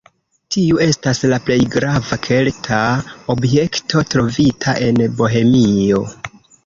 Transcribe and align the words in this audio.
Tiu 0.53 0.77
estas 0.85 1.19
la 1.33 1.37
plej 1.49 1.57
grava 1.75 2.17
kelta 2.27 2.79
objekto 3.35 4.03
trovita 4.15 4.75
en 4.87 5.05
Bohemio. 5.21 6.01